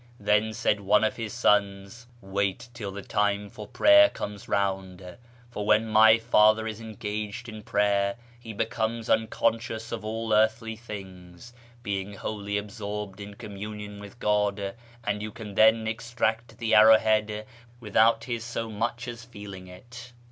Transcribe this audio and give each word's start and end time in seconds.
Then 0.19 0.51
said 0.55 0.79
one 0.79 1.03
of 1.03 1.17
his 1.17 1.31
sons," 1.31 2.07
Wait 2.21 2.69
till 2.73 2.91
the 2.91 3.03
time 3.03 3.51
for 3.51 3.67
prayer 3.67 4.09
comes 4.09 4.47
round, 4.47 5.15
for 5.51 5.63
when 5.63 5.85
my 5.87 6.17
father 6.17 6.65
is 6.65 6.81
engaged 6.81 7.47
in 7.47 7.61
prayer 7.61 8.15
he 8.39 8.51
becomes 8.51 9.09
uncon 9.09 9.59
scious 9.61 9.91
of 9.91 10.03
all 10.03 10.33
earthly 10.33 10.75
things, 10.75 11.53
being 11.83 12.15
wholly 12.15 12.57
absorbed 12.57 13.21
in 13.21 13.35
com 13.35 13.51
munion 13.51 14.01
with 14.01 14.17
God, 14.17 14.73
and 15.03 15.21
you 15.21 15.31
can 15.31 15.53
then 15.53 15.85
extract 15.85 16.57
the 16.57 16.73
arrow 16.73 16.97
head 16.97 17.45
without 17.79 18.23
his 18.23 18.43
so 18.43 18.71
much 18.71 19.07
as 19.07 19.23
feeling 19.23 19.67
it." 19.67 20.13